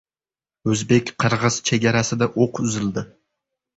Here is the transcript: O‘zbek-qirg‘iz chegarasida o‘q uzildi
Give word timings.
O‘zbek-qirg‘iz 0.75 1.59
chegarasida 1.71 2.29
o‘q 2.47 2.63
uzildi 2.69 3.05